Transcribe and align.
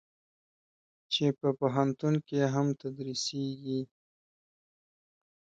چې 1.13 1.25
په 1.39 1.47
پوهنتون 1.59 2.15
کې 2.27 2.39
هم 2.53 2.67
تدریسېږي. 2.81 3.81